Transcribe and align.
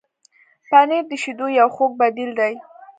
پنېر 0.69 1.03
د 1.09 1.13
شیدو 1.23 1.47
یو 1.59 1.67
خوږ 1.75 1.91
بدیل 2.01 2.31
دی. 2.39 2.53